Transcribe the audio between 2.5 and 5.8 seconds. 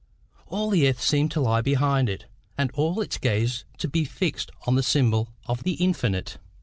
and all its gaze to be fixed on the symbol of the